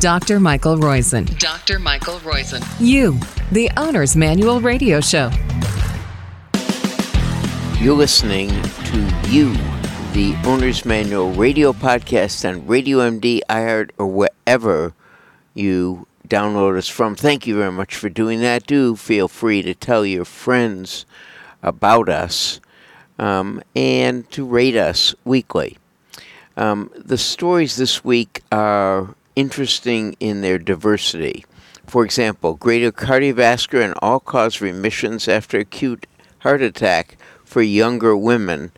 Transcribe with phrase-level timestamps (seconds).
[0.00, 0.38] Dr.
[0.40, 1.38] Michael Roizen.
[1.38, 1.78] Dr.
[1.78, 2.62] Michael Roizen.
[2.78, 3.18] You,
[3.50, 5.30] the Owner's Manual Radio Show.
[7.78, 8.98] You're listening to
[9.28, 9.54] You,
[10.12, 14.92] the Owner's Manual radio podcast on Radio MD, iHeart, or wherever
[15.54, 17.16] you download us from.
[17.16, 18.66] Thank you very much for doing that.
[18.66, 21.06] Do feel free to tell your friends
[21.62, 22.60] about us
[23.18, 25.78] um, and to rate us weekly.
[26.58, 31.44] Um, the stories this week are interesting in their diversity.
[31.86, 36.06] For example, greater cardiovascular and all cause remissions after acute
[36.40, 38.72] heart attack for younger women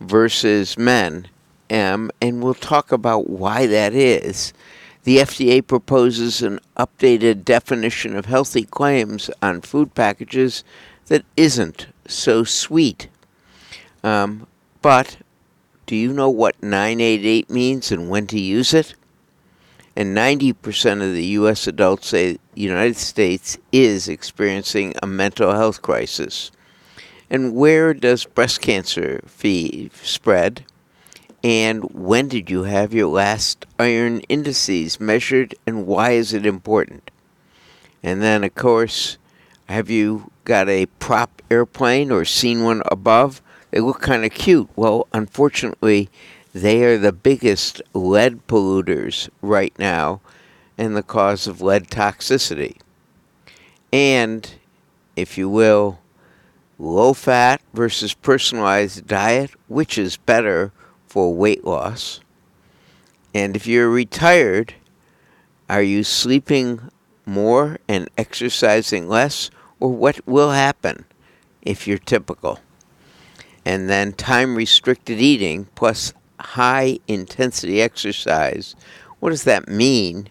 [0.00, 1.28] versus men.
[1.70, 4.52] Um, and we'll talk about why that is.
[5.04, 10.62] The FDA proposes an updated definition of healthy claims on food packages
[11.06, 13.08] that isn't so sweet.
[14.04, 14.46] Um,
[14.80, 15.16] but
[15.86, 18.94] do you know what 988 means and when to use it?
[19.94, 21.66] And 90% of the U.S.
[21.66, 26.50] adults say the United States is experiencing a mental health crisis.
[27.28, 29.22] And where does breast cancer
[30.02, 30.64] spread?
[31.44, 37.10] And when did you have your last iron indices measured, and why is it important?
[38.02, 39.18] And then, of course,
[39.68, 43.42] have you got a prop airplane or seen one above?
[43.70, 44.68] They look kind of cute.
[44.76, 46.10] Well, unfortunately,
[46.52, 50.20] they are the biggest lead polluters right now
[50.76, 52.76] and the cause of lead toxicity.
[53.92, 54.50] And,
[55.16, 56.00] if you will,
[56.78, 60.72] low fat versus personalized diet, which is better
[61.06, 62.20] for weight loss.
[63.34, 64.74] And if you're retired,
[65.68, 66.90] are you sleeping
[67.24, 71.04] more and exercising less, or what will happen
[71.62, 72.58] if you're typical?
[73.64, 78.74] And then time restricted eating plus high intensity exercise,
[79.20, 80.28] what does that mean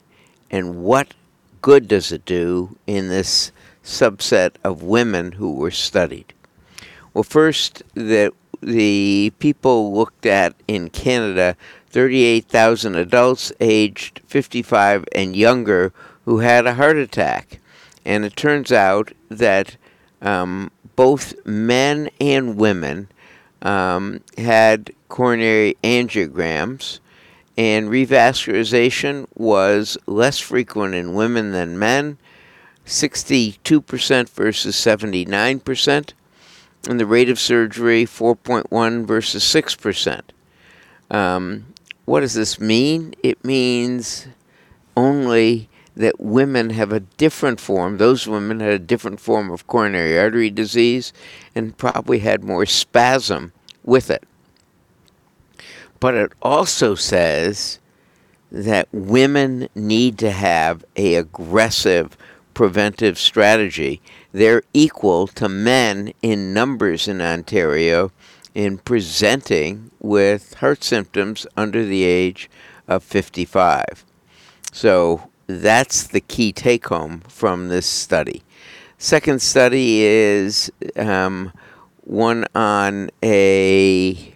[0.50, 1.14] and what
[1.62, 3.52] good does it do in this
[3.84, 6.34] subset of women who were studied?
[7.14, 11.56] Well, first, the, the people looked at in Canada
[11.90, 15.94] 38,000 adults aged 55 and younger
[16.26, 17.60] who had a heart attack.
[18.06, 19.76] And it turns out that
[20.22, 23.10] um, both men and women
[23.62, 27.00] um, had coronary angiograms,
[27.58, 32.18] and revascularization was less frequent in women than men
[32.86, 36.14] 62% versus 79%,
[36.90, 40.22] and the rate of surgery 4.1 versus 6%.
[41.12, 41.66] Um,
[42.06, 43.14] what does this mean?
[43.22, 44.28] It means
[44.96, 47.98] only that women have a different form.
[47.98, 51.12] Those women had a different form of coronary artery disease
[51.54, 53.52] and probably had more spasm
[53.84, 54.24] with it.
[56.02, 57.80] But it also says
[58.52, 62.18] that women need to have a aggressive
[62.54, 64.02] preventive strategy.
[64.34, 68.12] They're equal to men in numbers in Ontario
[68.54, 72.50] in presenting with heart symptoms under the age
[72.88, 74.04] of 55.
[74.72, 78.44] So that's the key take home from this study.
[78.98, 81.54] Second study is um,
[82.04, 84.34] one on a,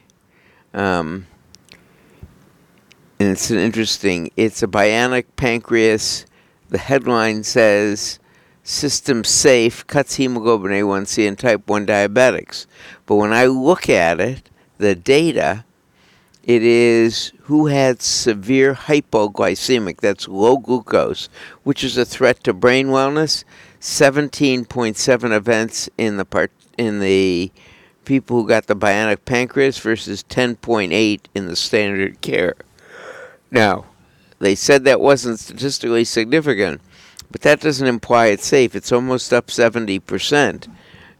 [0.73, 1.27] um,
[3.19, 6.25] and it's an interesting, it's a bionic pancreas.
[6.69, 8.19] The headline says,
[8.63, 12.65] System safe, cuts hemoglobin A1C in type 1 diabetics.
[13.05, 14.49] But when I look at it,
[14.79, 15.65] the data,
[16.43, 21.29] it is who had severe hypoglycemic, that's low glucose,
[21.63, 23.43] which is a threat to brain wellness.
[23.79, 27.51] 17.7 events in the part in the
[28.03, 32.55] people who got the bionic pancreas versus 10.8 in the standard care.
[33.55, 33.85] Now,
[34.39, 36.81] they said that wasn't statistically significant,
[37.31, 38.75] but that doesn't imply it's safe.
[38.75, 40.67] It's almost up 70%.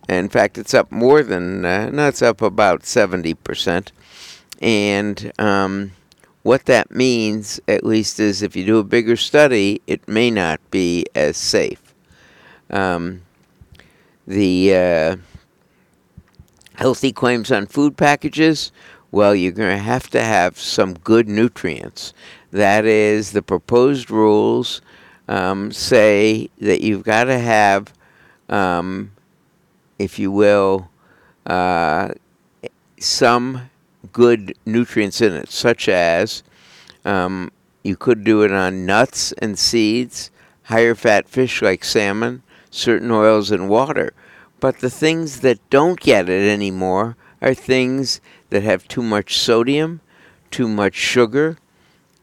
[0.09, 3.87] In fact, it's up more than, uh, no, it's up about 70%.
[4.61, 5.93] And um,
[6.43, 10.59] what that means, at least, is if you do a bigger study, it may not
[10.71, 11.93] be as safe.
[12.69, 13.21] Um,
[14.27, 15.15] the uh,
[16.75, 18.73] healthy claims on food packages,
[19.15, 22.13] well, you're going to have to have some good nutrients.
[22.51, 24.81] That is, the proposed rules
[25.29, 27.93] um, say that you've got to have,
[28.49, 29.13] um,
[29.97, 30.89] if you will,
[31.45, 32.09] uh,
[32.99, 33.69] some
[34.11, 36.43] good nutrients in it, such as
[37.05, 37.53] um,
[37.85, 40.29] you could do it on nuts and seeds,
[40.63, 44.11] higher fat fish like salmon, certain oils and water.
[44.59, 48.19] But the things that don't get it anymore are things
[48.55, 49.99] that have too much sodium,
[50.49, 51.57] too much sugar,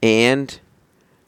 [0.02, 0.60] and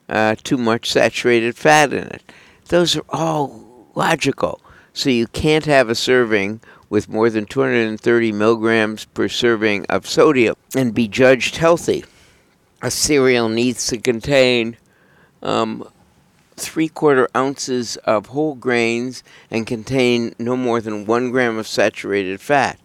[0.09, 2.33] uh, too much saturated fat in it.
[2.69, 4.63] Those are all logical.
[4.95, 10.57] So you can't have a serving with more than 230 milligrams per serving of sodium
[10.75, 12.03] and be judged healthy.
[12.81, 14.79] A cereal needs to contain
[15.43, 15.87] um,
[16.57, 22.41] three quarter ounces of whole grains and contain no more than one gram of saturated
[22.41, 22.79] fat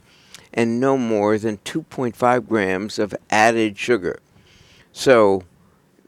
[0.53, 4.19] and no more than 2.5 grams of added sugar.
[4.91, 5.43] So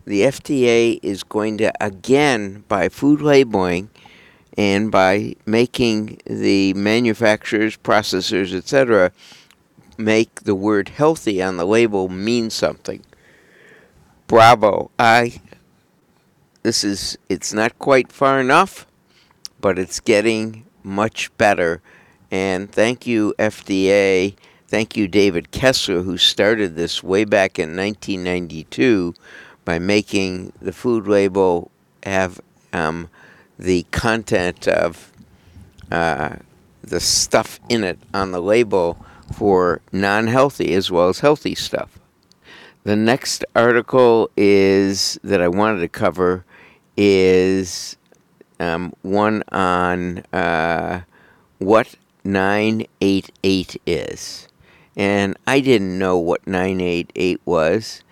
[0.05, 3.89] the FDA is going to, again, by food labeling
[4.57, 9.11] and by making the manufacturers, processors, etc.,
[9.97, 13.03] make the word healthy on the label mean something.
[14.27, 14.91] Bravo.
[14.97, 15.41] I
[16.63, 18.87] this is it's not quite far enough,
[19.59, 21.81] but it's getting much better.
[22.31, 24.35] And thank you FDA,
[24.67, 29.13] thank you David Kessler who started this way back in 1992
[29.65, 31.69] by making the food label
[32.03, 32.39] have
[32.71, 33.09] um,
[33.59, 35.11] the content of
[35.91, 36.37] uh,
[36.81, 38.97] the stuff in it on the label
[39.33, 41.99] for non healthy as well as healthy stuff.
[42.83, 46.45] The next article is that I wanted to cover
[46.97, 47.97] is
[48.59, 51.01] um, one on uh,
[51.59, 54.47] what 988 is.
[54.95, 58.03] And I didn't know what 988 was.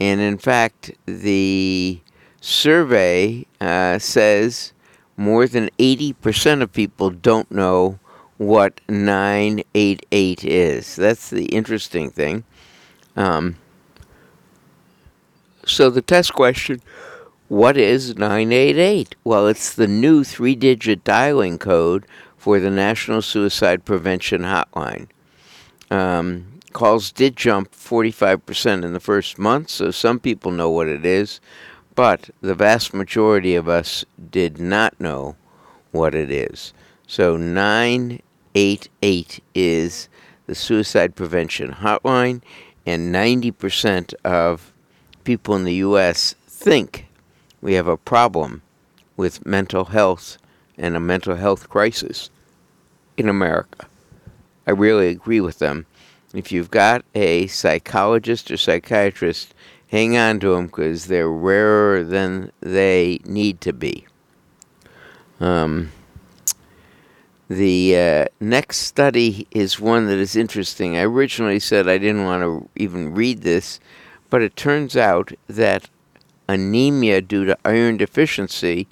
[0.00, 2.00] And in fact, the
[2.40, 4.72] survey uh, says
[5.16, 7.98] more than 80% of people don't know
[8.36, 10.96] what 988 is.
[10.96, 12.44] That's the interesting thing.
[13.16, 13.56] Um,
[15.66, 16.80] so the test question
[17.48, 19.14] what is 988?
[19.24, 22.04] Well, it's the new three digit dialing code
[22.38, 25.08] for the National Suicide Prevention Hotline.
[25.90, 31.04] Um, calls did jump 45% in the first month, so some people know what it
[31.04, 31.40] is
[31.98, 35.34] but the vast majority of us did not know
[35.90, 36.72] what it is.
[37.08, 40.08] So 988 is
[40.46, 42.40] the suicide prevention hotline,
[42.86, 44.72] and 90% of
[45.24, 46.36] people in the U.S.
[46.46, 47.08] think
[47.60, 48.62] we have a problem
[49.16, 50.38] with mental health
[50.78, 52.30] and a mental health crisis
[53.16, 53.86] in America.
[54.66, 55.86] I really agree with them.
[56.34, 59.54] If you've got a psychologist or psychiatrist
[59.88, 64.06] hang on to them because they're rarer than they need to be.
[65.40, 65.92] Um,
[67.48, 70.96] the uh, next study is one that is interesting.
[70.96, 73.80] I originally said I didn't want to even read this,
[74.28, 75.88] but it turns out that
[76.46, 78.86] anemia due to iron deficiency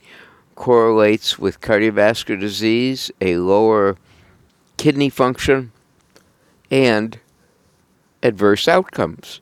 [0.56, 3.96] correlates with cardiovascular disease, a lower
[4.76, 5.70] kidney function,
[6.70, 7.20] and
[8.22, 9.40] adverse outcomes.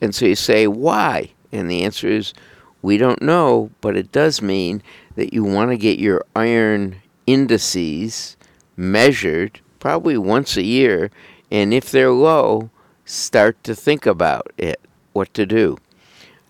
[0.00, 1.30] And so you say, why?
[1.52, 2.34] And the answer is,
[2.82, 4.82] we don't know, but it does mean
[5.14, 6.96] that you want to get your iron
[7.26, 8.36] indices
[8.76, 11.10] measured probably once a year.
[11.50, 12.70] And if they're low,
[13.04, 14.80] start to think about it,
[15.12, 15.76] what to do.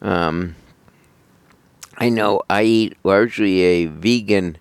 [0.00, 0.54] Um,
[2.00, 4.56] I know I eat largely a vegan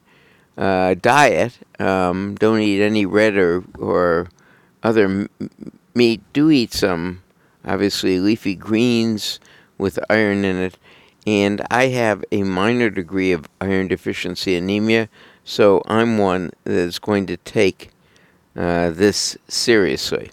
[0.57, 1.57] uh, diet.
[1.79, 4.29] Um, don't eat any red or, or
[4.83, 5.29] other m-
[5.95, 6.21] meat.
[6.33, 7.23] Do eat some
[7.63, 9.39] obviously leafy greens
[9.77, 10.77] with iron in it.
[11.25, 15.09] And I have a minor degree of iron deficiency anemia,
[15.43, 17.91] so I'm one that's going to take
[18.55, 20.31] uh, this seriously.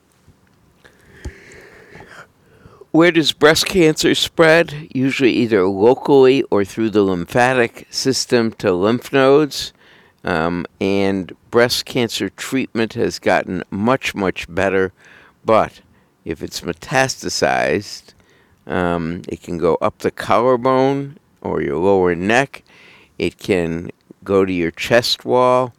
[2.97, 4.88] Where does breast cancer spread?
[4.91, 9.75] Usually either locally or through the lymphatic system to lymph nodes.
[10.25, 14.95] Um, and breast cancer treatment has gotten much, much better,
[15.45, 15.83] but
[16.25, 18.15] if it's metastasized,
[18.67, 22.62] um, it can go up the collarbone or your lower neck.
[23.19, 23.91] It can
[24.25, 25.75] go to your chest wall,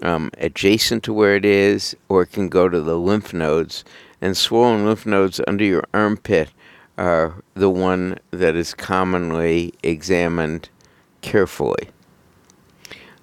[0.00, 3.82] um, adjacent to where it is, or it can go to the lymph nodes.
[4.22, 6.52] And swollen lymph nodes under your armpit
[6.96, 10.68] are the one that is commonly examined
[11.22, 11.88] carefully.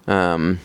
[0.06, 0.60] Um,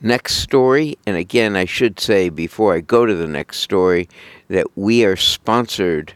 [0.00, 4.08] next story, and again, I should say before I go to the next story
[4.48, 6.14] that we are sponsored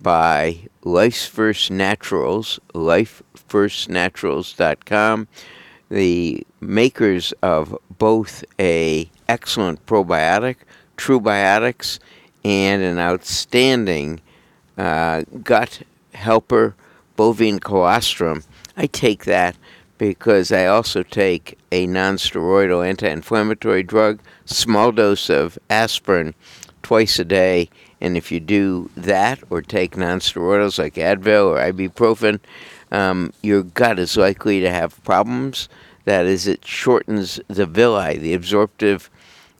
[0.00, 5.26] by Life's First Naturals, lifefirstnaturals.com,
[5.88, 10.58] the makers of both a excellent probiotic,
[11.00, 11.98] True Biotics,
[12.44, 14.20] and an outstanding
[14.76, 15.80] uh, gut
[16.12, 16.74] helper,
[17.16, 18.44] bovine colostrum.
[18.76, 19.56] I take that
[19.96, 26.34] because I also take a nonsteroidal anti inflammatory drug, small dose of aspirin
[26.82, 27.70] twice a day,
[28.02, 32.40] And if you do that or take nonsteroidals like Advil or ibuprofen,
[32.92, 35.70] um, your gut is likely to have problems.
[36.04, 39.08] That is, it shortens the villi, the absorptive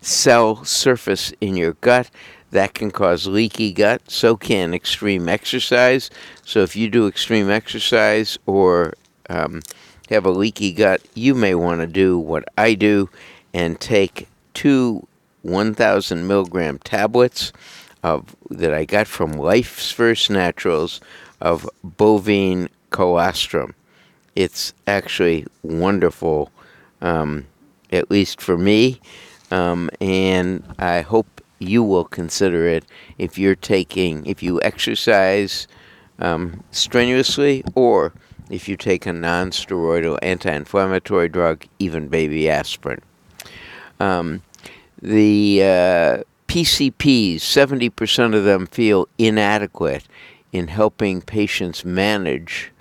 [0.00, 2.10] cell surface in your gut.
[2.50, 4.10] That can cause leaky gut.
[4.10, 6.10] So can extreme exercise.
[6.44, 8.94] So if you do extreme exercise or
[9.28, 9.62] um,
[10.08, 13.08] have a leaky gut, you may want to do what I do
[13.54, 15.06] and take two
[15.42, 17.52] 1,000 milligram tablets
[18.02, 21.00] of that I got from Life's First Naturals
[21.40, 23.74] of bovine colostrum.
[24.34, 26.50] It's actually wonderful,
[27.00, 27.46] um,
[27.92, 29.00] at least for me,
[29.50, 32.84] um, and I hope you will consider it
[33.18, 35.66] if you're taking, if you exercise
[36.18, 38.12] um, strenuously, or
[38.50, 43.00] if you take a non-steroidal anti-inflammatory drug, even baby aspirin.
[44.00, 44.42] Um,
[45.00, 50.06] the uh, PCPs, 70% of them feel inadequate
[50.52, 52.72] in helping patients manage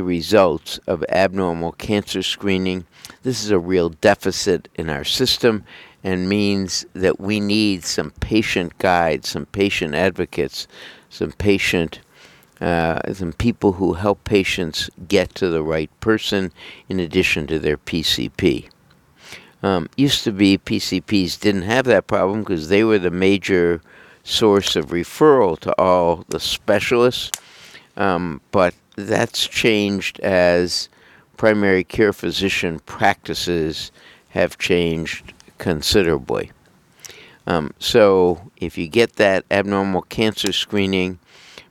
[0.00, 2.86] the results of abnormal cancer screening.
[3.22, 5.62] This is a real deficit in our system
[6.02, 10.66] and means that we need some patient guides, some patient advocates,
[11.10, 12.00] some patient
[12.62, 16.52] uh, some people who help patients get to the right person
[16.90, 18.68] in addition to their PCP.
[19.62, 23.80] Um, used to be PCPs didn't have that problem because they were the major
[24.24, 27.30] source of referral to all the specialists,
[27.96, 30.88] um, but that's changed as
[31.36, 33.90] primary care physician practices
[34.30, 36.52] have changed considerably.
[37.46, 41.18] Um, so if you get that abnormal cancer screening,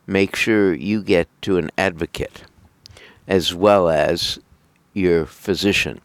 [0.06, 2.42] make sure you get to an advocate
[3.28, 4.40] as well as
[4.92, 6.00] your physician.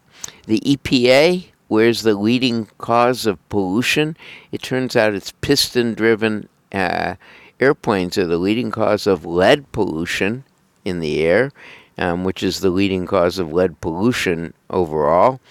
[0.45, 4.15] The EPA, where's the leading cause of pollution?
[4.51, 7.15] It turns out it's piston driven uh,
[7.59, 10.43] airplanes are the leading cause of lead pollution
[10.85, 11.51] in the air,
[11.97, 15.41] um, which is the leading cause of lead pollution overall.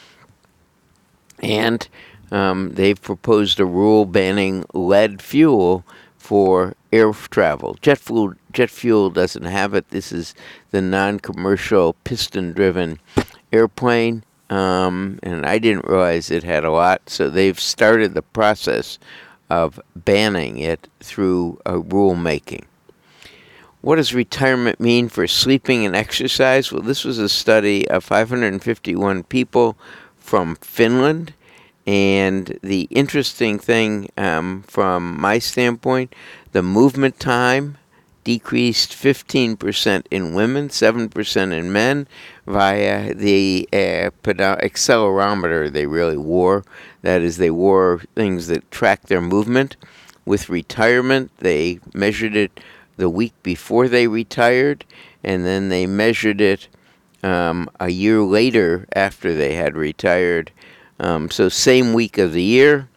[1.43, 1.87] And
[2.31, 5.85] um, they've proposed a rule banning lead fuel
[6.17, 7.77] for air travel.
[7.83, 9.91] Jet fuel, jet fuel doesn't have it.
[9.91, 10.35] This is
[10.71, 12.99] the non-commercial piston-driven
[13.53, 17.03] airplane, um, and I didn't realize it had a lot.
[17.11, 18.99] So they've started the process
[19.51, 22.65] of banning it through a rulemaking.
[23.85, 26.73] What does retirement mean for sleeping and exercise?
[26.73, 29.77] Well, this was a study of 551 people
[30.17, 31.35] from Finland
[31.87, 36.15] and the interesting thing um, from my standpoint,
[36.53, 37.77] the movement time
[38.25, 42.09] decreased 15% in women, 7% in men
[42.47, 46.65] via the uh, accelerometer they really wore.
[47.03, 49.77] That is, they wore things that track their movement.
[50.25, 52.61] With retirement, they measured it
[52.97, 54.85] the week before they retired,
[55.23, 56.69] and then they measured it
[57.23, 60.53] um, a year later after they had retired
[61.01, 62.89] um, so same week of the year.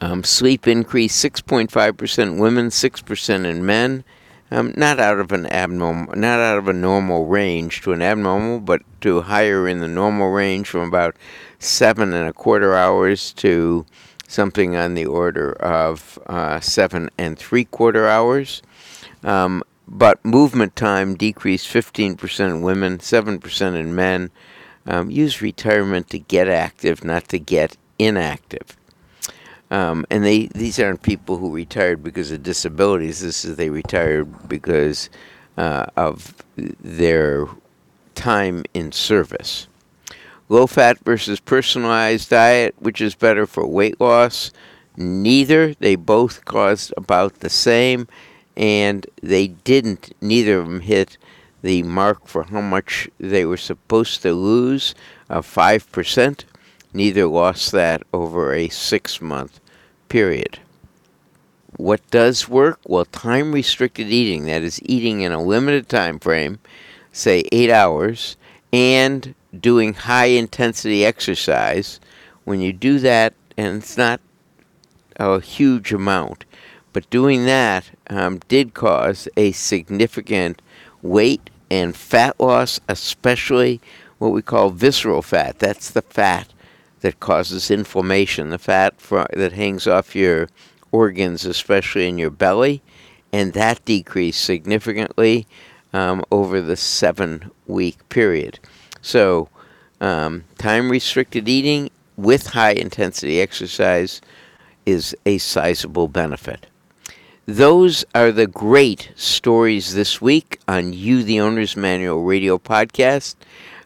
[0.00, 4.04] Um, sleep increased 6.5% women, 6% in men.
[4.50, 8.60] Um, not out of an abnormal, not out of a normal range to an abnormal,
[8.60, 11.16] but to higher in the normal range from about
[11.58, 13.86] seven and a quarter hours to
[14.34, 18.62] something on the order of uh, seven and three quarter hours.
[19.22, 24.30] Um, but movement time decreased 15% in women, 7% in men.
[24.86, 28.76] Um, use retirement to get active, not to get inactive.
[29.70, 33.22] Um, and they these aren't people who retired because of disabilities.
[33.22, 35.08] This is they retired because
[35.56, 37.48] uh, of their
[38.14, 39.66] time in service.
[40.48, 44.52] Low fat versus personalized diet, which is better for weight loss?
[44.96, 45.74] Neither.
[45.74, 48.08] They both caused about the same,
[48.56, 50.14] and they didn't.
[50.20, 51.16] Neither of them hit
[51.62, 54.94] the mark for how much they were supposed to lose
[55.30, 56.44] of 5%.
[56.92, 59.60] Neither lost that over a six month
[60.08, 60.60] period.
[61.76, 62.78] What does work?
[62.86, 66.60] Well, time restricted eating, that is, eating in a limited time frame,
[67.10, 68.36] say eight hours,
[68.74, 72.00] and doing high intensity exercise.
[72.42, 74.20] When you do that, and it's not
[75.14, 76.44] a huge amount,
[76.92, 80.60] but doing that um, did cause a significant
[81.02, 83.80] weight and fat loss, especially
[84.18, 85.60] what we call visceral fat.
[85.60, 86.52] That's the fat
[87.00, 90.48] that causes inflammation, the fat fr- that hangs off your
[90.90, 92.82] organs, especially in your belly,
[93.32, 95.46] and that decreased significantly
[95.94, 98.58] um, over the seven week period.
[99.00, 99.48] So,
[100.00, 104.20] um, time restricted eating with high intensity exercise
[104.84, 106.66] is a sizable benefit.
[107.46, 113.36] Those are the great stories this week on You, the Owner's Manual radio podcast.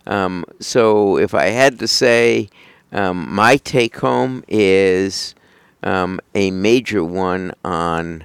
[0.07, 2.49] Um, so, if I had to say,
[2.91, 5.35] um, my take home is
[5.83, 8.25] um, a major one on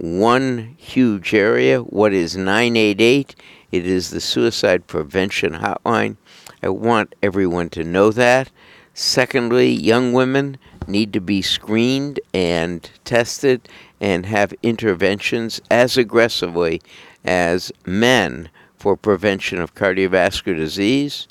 [0.00, 1.80] one huge area.
[1.80, 3.34] What is 988?
[3.70, 6.16] It is the suicide prevention hotline.
[6.62, 8.50] I want everyone to know that.
[8.94, 13.68] Secondly, young women need to be screened and tested
[14.00, 16.80] and have interventions as aggressively
[17.24, 21.28] as men for prevention of cardiovascular disease.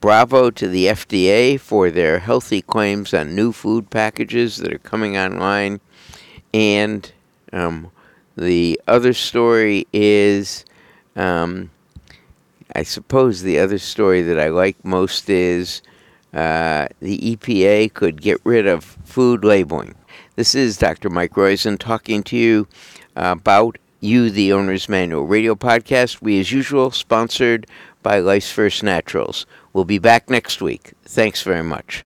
[0.00, 5.16] Bravo to the FDA for their healthy claims on new food packages that are coming
[5.16, 5.80] online.
[6.52, 7.10] And
[7.54, 7.90] um,
[8.36, 10.64] the other story is
[11.16, 11.70] um,
[12.74, 15.80] I suppose the other story that I like most is
[16.32, 19.94] uh, the EPA could get rid of food labeling.
[20.34, 21.08] This is Dr.
[21.08, 22.66] Mike Roizen talking to you
[23.14, 26.20] about You, the Owner's Manual radio podcast.
[26.20, 27.68] We, as usual, sponsored
[28.02, 29.46] by Life's First Naturals.
[29.72, 30.94] We'll be back next week.
[31.04, 32.02] Thanks very much.